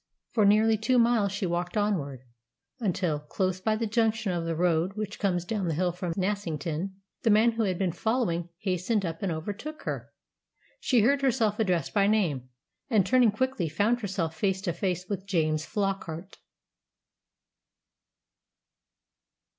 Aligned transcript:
For 0.31 0.45
nearly 0.45 0.77
two 0.79 0.97
miles 0.97 1.31
she 1.31 1.45
walked 1.45 1.77
onward, 1.77 2.23
until, 2.79 3.19
close 3.19 3.61
by 3.61 3.75
the 3.75 3.85
junction 3.85 4.31
of 4.31 4.45
the 4.45 4.55
road 4.55 4.93
which 4.95 5.19
comes 5.19 5.45
down 5.45 5.67
the 5.67 5.75
hill 5.75 5.91
from 5.91 6.13
Nassington, 6.17 6.95
the 7.21 7.29
man 7.29 7.51
who 7.51 7.65
had 7.65 7.77
been 7.77 7.91
following 7.91 8.49
hastened 8.61 9.05
up 9.05 9.21
and 9.21 9.31
overtook 9.31 9.83
her. 9.83 10.11
She 10.79 11.01
heard 11.01 11.21
herself 11.21 11.59
addressed 11.59 11.93
by 11.93 12.07
name, 12.07 12.49
and, 12.89 13.05
turning 13.05 13.29
quickly, 13.31 13.69
found 13.69 13.99
herself 14.01 14.35
face 14.35 14.59
to 14.61 14.73
face 14.73 15.07
with 15.07 15.27
James 15.27 15.67
Flockart. 15.67 16.39